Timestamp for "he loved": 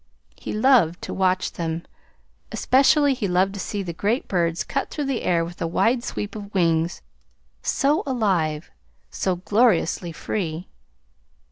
0.35-0.99, 3.13-3.53